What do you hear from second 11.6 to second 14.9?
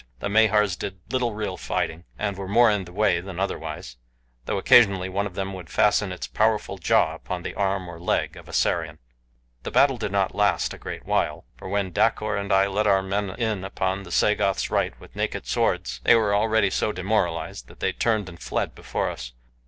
when Dacor and I led our men in upon the Sagoth's